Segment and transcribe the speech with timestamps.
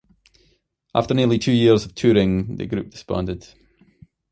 [0.95, 3.47] After nearly two years of touring, the group disbanded.